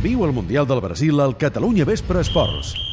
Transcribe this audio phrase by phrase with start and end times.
[0.00, 2.89] Viu el Mundial del Brasil al Catalunya Vespre Esports.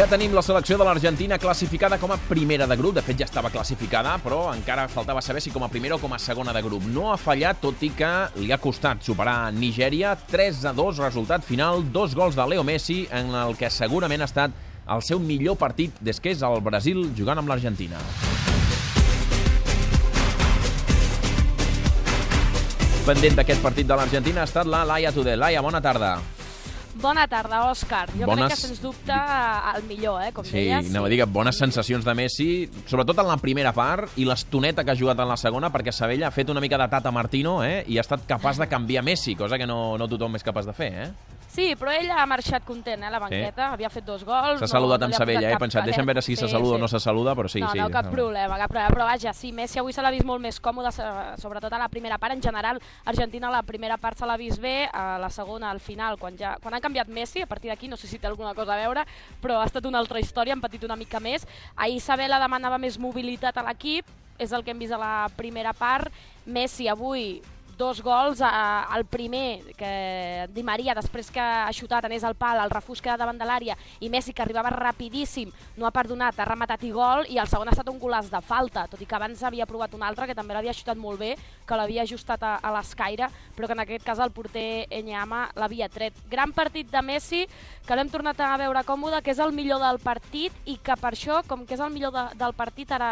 [0.00, 2.94] Ja tenim la selecció de l'Argentina classificada com a primera de grup.
[2.96, 6.14] De fet, ja estava classificada, però encara faltava saber si com a primera o com
[6.16, 6.86] a segona de grup.
[6.88, 8.08] No ha fallat, tot i que
[8.40, 10.14] li ha costat superar Nigèria.
[10.32, 14.30] 3 a 2, resultat final, dos gols de Leo Messi, en el que segurament ha
[14.32, 14.56] estat
[14.88, 18.00] el seu millor partit des que és al Brasil jugant amb l'Argentina.
[23.04, 25.44] Pendent d'aquest partit de l'Argentina ha estat la Laia Tudel.
[25.44, 26.16] Laia, bona tarda.
[26.94, 28.10] Bona tarda, Òscar.
[28.18, 29.12] Jo Bones- crec que, sens dubte,
[29.76, 30.90] el millor, eh, com Sí, deies.
[30.90, 34.84] anava a dir que bones sensacions de Messi, sobretot en la primera part i l'estoneta
[34.84, 37.62] que ha jugat en la segona, perquè Sabella ha fet una mica de Tata Martino
[37.64, 40.66] eh, i ha estat capaç de canviar Messi, cosa que no, no tothom és capaç
[40.66, 40.92] de fer.
[40.92, 41.10] Eh?
[41.50, 43.72] Sí, però ell ha marxat content, eh, a la banqueta.
[43.74, 44.60] Havia fet dos gols.
[44.62, 46.46] S'ha saludat no, amb ha Sabella, posat he pensat, deixa'm veure si palet.
[46.46, 47.80] se saluda o no se saluda, però sí, no, sí.
[47.82, 48.94] no, cap problema, cap problema.
[48.94, 50.92] Però vaja, sí, Messi avui se l'ha vist molt més còmode,
[51.42, 52.36] sobretot a la primera part.
[52.38, 55.80] En general, Argentina a la primera part se l'ha vist bé, a la segona, al
[55.80, 58.54] final, quan, ja, quan ha canviat Messi, a partir d'aquí no sé si té alguna
[58.54, 59.04] cosa a veure,
[59.42, 61.48] però ha estat una altra història, han patit una mica més.
[61.74, 64.06] Ahir Sabela demanava més mobilitat a l'equip,
[64.38, 66.14] és el que hem vist a la primera part.
[66.46, 67.40] Messi avui
[67.80, 68.46] dos gols, eh,
[68.96, 73.16] el primer que Di Maria després que ha xutat anés al pal, el refús queda
[73.16, 75.48] davant de l'àrea i Messi que arribava rapidíssim
[75.80, 78.40] no ha perdonat, ha rematat i gol i el segon ha estat un golaç de
[78.44, 81.30] falta, tot i que abans havia provat un altre que també l'havia xutat molt bé,
[81.66, 85.88] que l'havia ajustat a, a l'escaire, però que en aquest cas el porter Enyama l'havia
[85.88, 86.18] tret.
[86.28, 87.46] Gran partit de Messi,
[87.86, 91.14] que l'hem tornat a veure còmode, que és el millor del partit i que per
[91.14, 93.10] això, com que és el millor de, del partit ara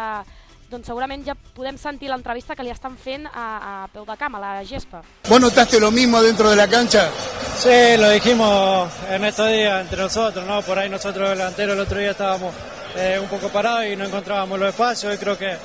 [0.69, 3.45] doncs segurament ja podem sentir l'entrevista que li estan fent a,
[3.83, 5.01] a peu de camp, a la gespa.
[5.27, 7.09] ¿Vos notaste lo mismo dentro de la cancha?
[7.57, 10.61] Sí, lo dijimos en estos días entre nosotros, ¿no?
[10.61, 12.53] Por ahí nosotros delanteros el otro día estábamos
[12.95, 15.57] eh, un poco parados y no encontrábamos los espacios y creo que,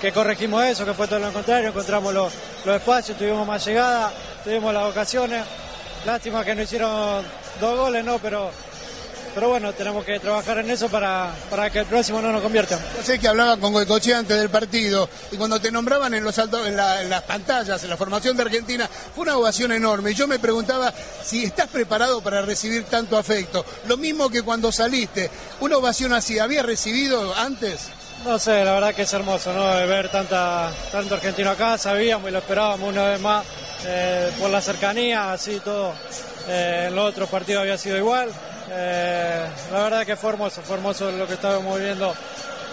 [0.00, 2.32] que corregimos eso, que fue todo lo contrario, encontramos los,
[2.64, 4.12] los espacios, tuvimos más llegada,
[4.44, 5.44] tuvimos las ocasiones.
[6.04, 7.24] Lástima que no hicieron
[7.60, 8.18] dos goles, ¿no?
[8.18, 8.50] Pero,
[9.34, 12.78] pero bueno, tenemos que trabajar en eso para, para que el próximo no nos convierta.
[12.96, 16.38] Yo sé que hablaba con Goicochea antes del partido y cuando te nombraban en, los
[16.38, 20.12] alto- en, la- en las pantallas, en la formación de Argentina, fue una ovación enorme.
[20.12, 20.92] Y yo me preguntaba
[21.24, 23.64] si estás preparado para recibir tanto afecto.
[23.88, 25.30] Lo mismo que cuando saliste.
[25.60, 27.88] ¿Una ovación así habías recibido antes?
[28.24, 29.64] No sé, la verdad que es hermoso, ¿no?
[29.86, 33.44] Ver tanta, tanto argentino acá, sabíamos y lo esperábamos una vez más
[33.86, 35.92] eh, por la cercanía, así todo.
[36.48, 38.30] Eh, en los otros partidos había sido igual.
[38.70, 42.14] Eh, la verdad que fue hermoso, fue hermoso lo que estábamos viviendo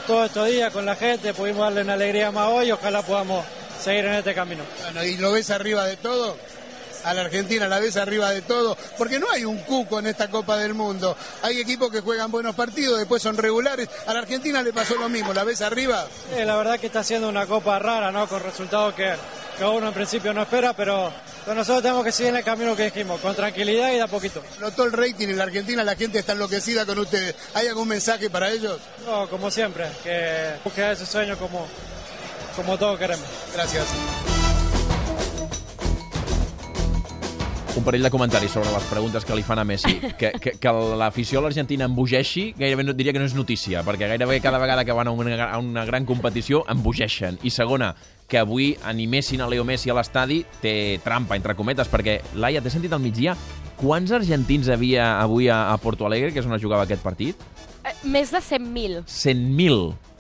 [0.08, 3.46] todos estos días con la gente, pudimos darle una alegría más hoy, ojalá podamos
[3.80, 4.64] seguir en este camino.
[4.84, 6.38] Bueno, ¿y lo ves arriba de todo?
[7.04, 10.30] A la Argentina la ves arriba de todo, porque no hay un cuco en esta
[10.30, 11.18] Copa del Mundo.
[11.42, 13.90] Hay equipos que juegan buenos partidos, después son regulares.
[14.06, 16.06] A la Argentina le pasó lo mismo, ¿la ves arriba?
[16.36, 18.28] Eh, la verdad que está siendo una copa rara, ¿no?
[18.28, 19.16] Con resultados que,
[19.58, 21.12] que uno en principio no espera, pero,
[21.48, 24.44] nosotros tenemos que seguir en el camino que dijimos, con tranquilidad y de a poquito.
[24.60, 27.36] Notó el rating en la Argentina, la gente está enloquecida con ustedes.
[27.54, 28.80] ¿Hay algún mensaje para ellos?
[29.06, 31.68] No, como siempre, que busque ese sueño como,
[32.56, 33.26] como todos queremos.
[33.54, 34.41] Gracias.
[37.72, 39.94] Un parell de comentaris sobre les preguntes que li fan a Messi.
[40.22, 44.10] Que, que, que l'afició a l'Argentina embogeixi, gairebé no, diria que no és notícia, perquè
[44.12, 47.40] gairebé cada vegada que van a una, a una gran competició embogeixen.
[47.48, 47.94] I segona,
[48.30, 52.74] que avui animessin a Leo Messi a l'estadi té trampa, entre cometes, perquè, Laia, t'he
[52.74, 53.38] sentit al migdia,
[53.80, 57.50] quants argentins havia avui a, a Porto Alegre, que és on es jugava aquest partit?
[57.82, 59.06] Eh, més de 100.000.
[59.10, 60.11] 100.000.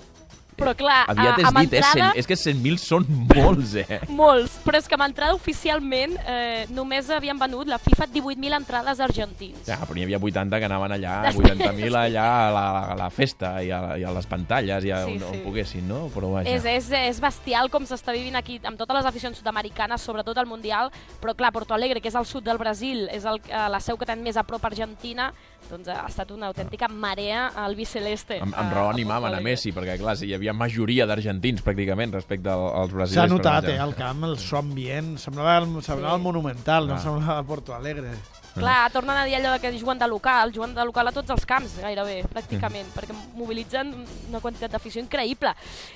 [0.61, 1.81] Però clar, Aviat a, és amb dit, eh?
[1.81, 2.09] entrada...
[2.13, 3.99] 100, és que 100.000 són molts, eh?
[4.09, 9.01] Molts, però és que amb entrada oficialment eh, només havien venut la FIFA 18.000 entrades
[9.03, 9.63] argentins.
[9.67, 13.55] Ja, però n'hi havia 80 que anaven allà, 80.000 allà a la, a la festa
[13.65, 15.41] i a, i a les pantalles i a Sí, on, on sí.
[15.45, 16.03] poguessin, no?
[16.13, 16.51] Però vaja.
[16.51, 20.49] És, és, és bestial com s'està vivint aquí amb totes les aficions sud-americanes, sobretot al
[20.49, 23.81] Mundial, però clar, Porto Alegre, que és al sud del Brasil, és el, eh, la
[23.83, 25.31] seu que ten més a prop Argentina,
[25.69, 28.39] doncs ha estat una autèntica marea al biceleste.
[28.41, 32.49] Amb, amb raó animaven a Messi, perquè clar, si hi havia majoria d'argentins pràcticament respecte
[32.49, 33.27] al- als S'ha brasilers.
[33.27, 35.17] per notat, eh, al camp, el so ambient.
[35.17, 36.99] Semblava el, semblava el Monumental, no Ah.
[36.99, 38.11] semblava Porto Alegre.
[38.53, 41.45] Clar, tornen a dir allò que juguen de local, juguen de local a tots els
[41.45, 42.95] camps, gairebé, pràcticament, Mm.
[42.97, 43.93] perquè mobilitzen
[44.29, 45.53] una quantitat d'afició increïble.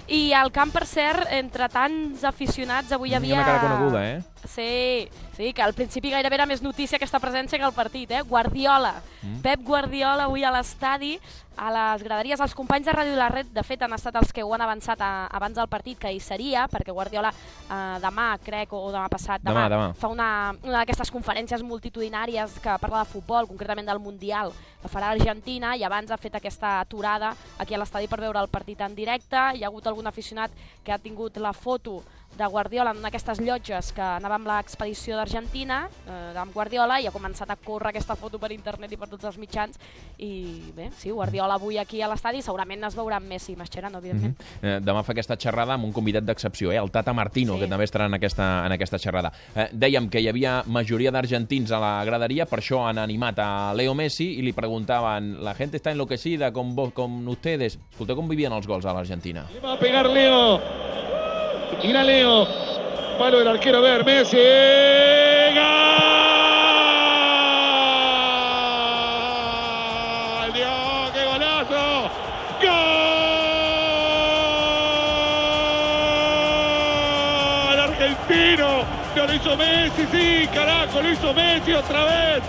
[0.08, 3.36] I al camp, per cert, entre tants aficionats, avui hi Hi ha havia...
[3.36, 4.24] una cara coneguda, eh?
[4.46, 8.22] Sí, sí, que al principi gairebé era més notícia aquesta presència que el partit, eh?
[8.22, 8.94] Guardiola.
[9.24, 9.40] Mm.
[9.42, 11.18] Pep Guardiola avui a l'estadi,
[11.58, 12.40] a les graderies.
[12.40, 15.02] Els companys de Ràdio La Red, de fet, han estat els que ho han avançat
[15.02, 19.42] a, abans del partit, que hi seria, perquè Guardiola eh, demà, crec, o demà passat,
[19.42, 19.94] demà, Demà, demà.
[19.98, 24.52] fa una, una d'aquestes conferències multitudinàries que parla de futbol, concretament del Mundial,
[24.82, 28.52] que farà Argentina, i abans ha fet aquesta aturada aquí a l'estadi per veure el
[28.54, 29.38] partit en directe.
[29.56, 30.52] Hi ha hagut algun aficionat
[30.84, 32.04] que ha tingut la foto
[32.38, 37.08] de Guardiola en una d'aquestes llotges que anava amb l'expedició d'Argentina, eh, amb Guardiola, i
[37.08, 39.80] ha començat a córrer aquesta foto per internet i per tots els mitjans.
[40.18, 44.00] I bé, sí, Guardiola avui aquí a l'estadi segurament es veurà amb Messi i Mascherano,
[44.00, 44.36] evidentment.
[44.62, 46.78] Eh, demà fa aquesta xerrada amb un convidat d'excepció, eh?
[46.78, 47.60] el Tata Martino, Sí.
[47.62, 49.32] que també estarà en aquesta, en aquesta xerrada.
[49.56, 53.74] Eh, dèiem que hi havia majoria d'argentins a la graderia, per això han animat a
[53.74, 57.80] Leo Messi i li preguntaven, la gente está enloquecida con, vos, con ustedes.
[57.92, 59.46] Escolteu com vivien els gols a l'Argentina.
[59.54, 61.05] Le va a pegar Leo.
[61.86, 62.48] Irá Leo.
[63.20, 64.38] Palo del arquero, ver, Messi.
[64.38, 64.44] ¡Gol!
[70.54, 72.10] ¡Dios, qué golazo!
[72.62, 72.72] ¡Gol!
[77.80, 78.84] Argentino.
[79.16, 82.44] Lo hizo Messi, sí, carajo, lo hizo Messi otra vez.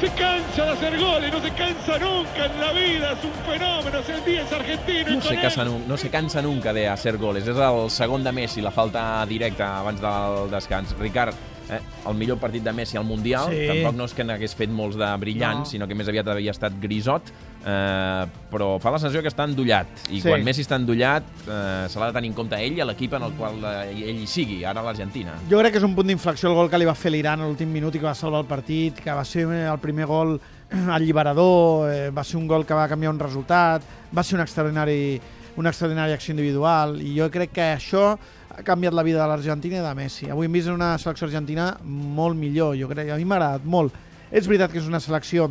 [0.00, 3.98] Se cansa de hacer goles, no se cansa nunca en la vida, es un fenómeno,
[3.98, 5.10] es el 10 argentino.
[5.16, 7.48] No se, cansa, no se cansa nunca de hacer goles.
[7.48, 10.94] És el segon de Messi, la falta directa abans del descans.
[11.00, 11.34] Ricard,
[11.68, 13.66] eh, el millor partit de Messi al Mundial, Sí.
[13.66, 15.66] tampoc no és que n'hagués fet molts de brillants, No.
[15.66, 17.32] sinó que més aviat havia estat grisot,
[17.64, 19.86] eh, però fa la sensació que està endollat.
[20.10, 20.28] I Sí.
[20.28, 23.22] quan Messi està endollat, eh, se l'ha de tenir en compte ell i l'equip en
[23.22, 25.34] el qual eh, ell hi sigui, ara l'Argentina.
[25.50, 27.46] Jo crec que és un punt d'inflexió el gol que li va fer l'Iran a
[27.46, 30.40] l'últim minut i que va salvar el partit, que va ser el primer gol
[30.90, 33.82] alliberador, eh, va ser un gol que va canviar un resultat,
[34.16, 35.20] va ser un extraordinari,
[35.56, 38.12] una extraordinària acció individual i jo crec que això
[38.58, 40.28] ha canviat la vida de l'Argentina i de Messi.
[40.30, 43.92] Avui hem vist una selecció argentina molt millor, jo crec, a mi m'ha agradat molt.
[44.30, 45.50] És veritat que és una selecció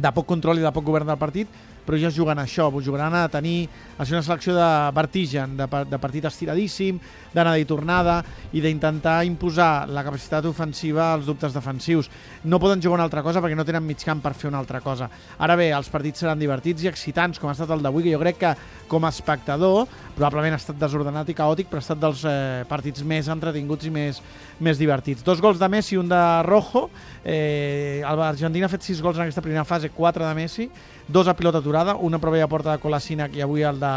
[0.00, 1.48] de poc control i de poc govern del partit,
[1.86, 3.68] però ja juguen a això, jugaran a tenir
[3.98, 7.00] a ser una selecció de vertigen, de, de partit estiradíssim,
[7.34, 8.20] d'anada i tornada
[8.52, 12.10] i d'intentar imposar la capacitat ofensiva als dubtes defensius.
[12.44, 14.80] No poden jugar una altra cosa perquè no tenen mig camp per fer una altra
[14.80, 15.10] cosa.
[15.38, 18.22] Ara bé, els partits seran divertits i excitants, com ha estat el d'avui, que jo
[18.22, 18.54] crec que
[18.90, 19.86] com a espectador
[20.16, 23.92] probablement ha estat desordenat i caòtic, però ha estat dels eh, partits més entretinguts i
[23.94, 24.20] més,
[24.60, 25.24] més divertits.
[25.24, 26.88] Dos gols de Messi un de Rojo.
[27.24, 30.68] Eh, L'Argentina ha fet sis gols en aquesta primera fase, quatre de Messi,
[31.08, 33.92] dos a pilota aturada, una prova a porta de Kolasinac i avui el de,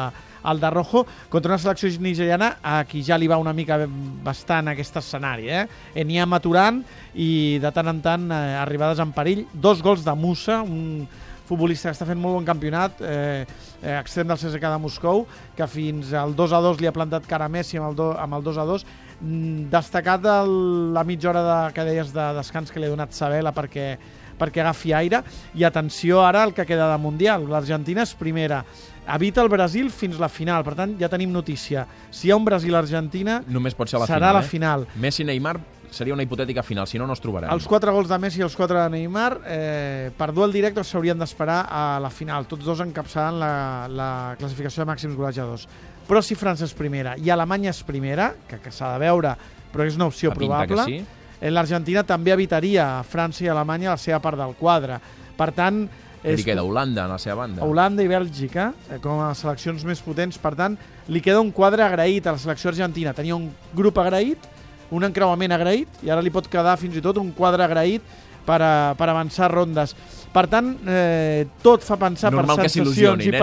[0.45, 3.79] el de Rojo, contra una selecció nigeriana a qui ja li va una mica
[4.23, 5.49] bastant aquest escenari.
[5.49, 5.65] Eh?
[5.95, 6.83] Eniam aturant
[7.15, 9.47] i de tant en tant eh, arribades en perill.
[9.53, 11.07] Dos gols de Musa, un
[11.47, 13.43] futbolista que està fent molt bon campionat, eh,
[13.81, 15.25] eh, extrem del CSKA de Moscou,
[15.57, 18.11] que fins al 2 a 2 li ha plantat cara a Messi amb el, do,
[18.13, 18.85] amb el 2 a 2.
[19.19, 23.17] Mm, destacat el, la mitja hora de, que deies de descans que li ha donat
[23.17, 23.95] Sabela perquè,
[24.43, 25.23] perquè agafi aire.
[25.55, 27.47] I atenció ara al que queda de Mundial.
[27.49, 28.63] L'Argentina és primera.
[29.03, 30.63] Evita el Brasil fins la final.
[30.63, 31.87] Per tant, ja tenim notícia.
[32.11, 34.51] Si hi ha un Brasil-Argentina, Només pot ser la serà final, la eh?
[34.51, 34.85] final.
[35.03, 35.57] Messi-Neymar
[35.93, 37.51] seria una hipotètica final, si no, no es trobarem.
[37.53, 41.19] Els quatre gols de Messi i els quatre de Neymar, eh, per duel directe s'haurien
[41.21, 42.47] d'esperar a la final.
[42.49, 43.53] Tots dos encapçalant la,
[43.87, 45.67] la classificació de màxims golejadors.
[46.07, 49.35] Però si França és primera i Alemanya és primera, que, que s'ha de veure,
[49.71, 51.21] però és una opció Fa pinta que probable, sí.
[51.43, 55.01] Eh, l'Argentina també evitaria a França i Alemanya la seva part del quadre.
[55.35, 55.83] Per tant,
[56.23, 57.65] Li queda Holanda a la seva banda.
[57.67, 60.37] Holanda i Bèlgica eh, com a seleccions més potents.
[60.39, 60.77] Per tant,
[61.11, 63.11] li queda un quadre agraït a la selecció argentina.
[63.11, 64.47] Tenia un grup agraït,
[64.95, 68.07] un encreuament agraït, i ara li pot quedar fins i tot un quadre agraït
[68.45, 69.97] per, a, per avançar rondes.
[70.33, 73.35] Per tant, eh, tot fa pensar Normal per sensacions i eh?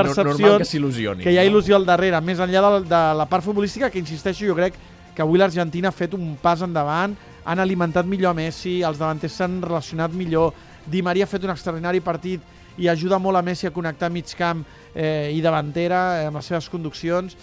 [1.20, 4.00] Que que hi ha il·lusió al darrere, més enllà de, de la part futbolística, que
[4.00, 4.78] insisteixo, jo crec
[5.14, 9.38] que avui l'Argentina ha fet un pas endavant, han alimentat millor a Messi, els davanters
[9.40, 10.52] s'han relacionat millor,
[10.86, 12.40] Di Maria ha fet un extraordinari partit
[12.80, 14.62] i ajuda molt a Messi a connectar mig camp
[14.94, 17.36] eh, i davantera eh, amb les seves conduccions.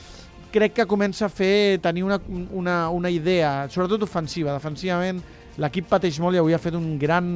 [0.51, 2.17] Crec que comença a fer tenir una,
[2.51, 4.55] una, una idea, sobretot ofensiva.
[4.55, 5.21] Defensivament
[5.61, 7.29] l'equip pateix molt i avui ha fet un gran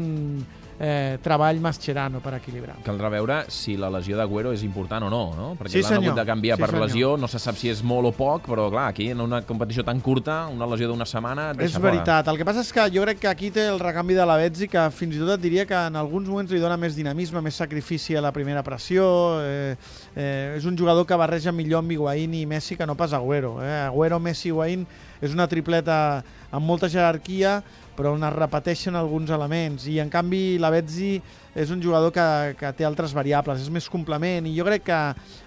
[0.82, 2.80] eh, treball Mascherano per equilibrar.
[2.82, 5.50] Caldrà veure si la lesió d'Agüero és important o no, no?
[5.60, 6.88] Perquè Sí, l'han hagut de canviar Sí, per senyor.
[6.88, 9.84] lesió, no se sap si és molt o poc, però clar, aquí en una competició
[9.86, 11.92] tan curta, una lesió d'una setmana et És deixa fora.
[11.92, 12.28] veritat.
[12.34, 14.68] El que passa és que jo crec que aquí té el recanvi de la Betzi
[14.68, 17.54] que fins i tot et diria que en alguns moments li dona més dinamisme, més
[17.56, 19.06] sacrifici a la primera pressió.
[19.44, 19.76] Eh,
[20.16, 23.62] eh, és un jugador que barreja millor amb Higuaín i Messi que no pas Agüero.
[23.62, 23.86] Eh?
[23.86, 24.88] Agüero, Messi Higuaín
[25.22, 27.62] és una tripleta amb molta jerarquia,
[27.98, 29.88] però on es repeteixen alguns elements.
[29.90, 31.16] I, en canvi, la Betzi
[31.56, 32.28] és un jugador que,
[32.60, 35.02] que té altres variables, és més complement, i jo crec que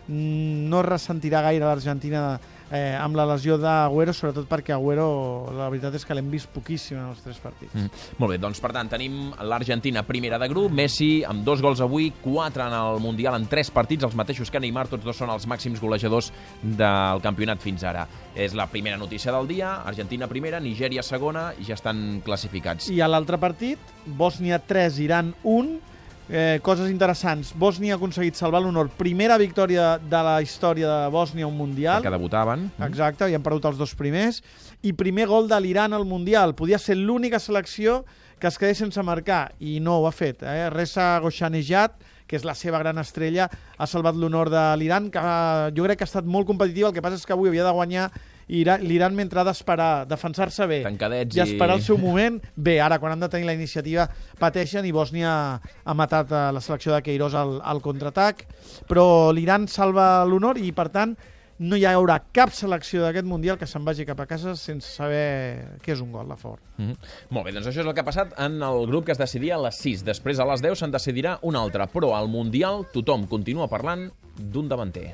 [0.08, 2.26] mm, no ressentirà gaire l'Argentina
[2.74, 5.06] eh, amb la lesió d'Agüero, sobretot perquè Agüero,
[5.54, 7.72] la veritat és que l'hem vist poquíssim en els tres partits.
[7.74, 8.02] Mm.
[8.20, 12.10] Molt bé, doncs per tant tenim l'Argentina primera de grup, Messi amb dos gols avui,
[12.24, 15.46] quatre en el Mundial en tres partits, els mateixos que Neymar, tots dos són els
[15.50, 18.06] màxims golejadors del campionat fins ara.
[18.34, 22.90] És la primera notícia del dia, Argentina primera, Nigèria segona, i ja estan classificats.
[22.90, 25.93] I a l'altre partit, Bòsnia 3, Iran 1,
[26.28, 27.52] Eh, coses interessants.
[27.60, 28.88] Bòsnia ha aconseguit salvar l'honor.
[28.96, 32.00] Primera victòria de la història de Bòsnia un Mundial.
[32.00, 32.70] Perquè debutaven.
[32.86, 34.40] Exacte, i han perdut els dos primers.
[34.82, 36.54] I primer gol de l'Iran al Mundial.
[36.56, 38.04] Podia ser l'única selecció
[38.40, 40.42] que es quedés sense marcar, i no ho ha fet.
[40.42, 40.68] Eh?
[40.72, 41.94] Reza Goshanejad,
[42.26, 46.00] que és la seva gran estrella, ha salvat l'honor de l'Iran, que eh, jo crec
[46.00, 46.88] que ha estat molt competitiva.
[46.88, 48.08] El que passa és que avui havia de guanyar
[48.48, 52.40] l'Iran mentre ha d'esperar, defensar-se bé Tancadets i esperar el seu moment.
[52.56, 54.08] Bé, ara, quan han de tenir la iniciativa,
[54.40, 58.46] pateixen i Bòsnia ha matat a la selecció de Queiroz al, al contraatac,
[58.88, 61.16] però l'Iran salva l'honor i, per tant,
[61.58, 65.78] no hi haurà cap selecció d'aquest Mundial que se'n vagi cap a casa sense saber
[65.84, 66.58] què és un gol a favor.
[66.76, 66.96] Mm -hmm.
[67.30, 69.54] Molt bé, doncs això és el que ha passat en el grup que es decidia
[69.54, 70.04] a les 6.
[70.04, 71.86] Després, a les 10, se'n decidirà un altre.
[71.86, 75.12] Però al Mundial tothom continua parlant d'un davanter.